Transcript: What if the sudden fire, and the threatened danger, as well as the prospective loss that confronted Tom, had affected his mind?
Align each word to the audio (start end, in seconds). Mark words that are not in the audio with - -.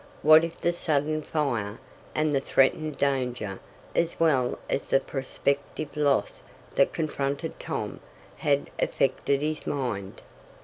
What 0.23 0.43
if 0.43 0.59
the 0.59 0.71
sudden 0.71 1.21
fire, 1.21 1.77
and 2.15 2.33
the 2.33 2.39
threatened 2.41 2.97
danger, 2.97 3.59
as 3.95 4.19
well 4.19 4.57
as 4.67 4.87
the 4.87 4.99
prospective 4.99 5.95
loss 5.95 6.41
that 6.73 6.91
confronted 6.91 7.59
Tom, 7.59 7.99
had 8.37 8.71
affected 8.79 9.43
his 9.43 9.67
mind? 9.67 10.23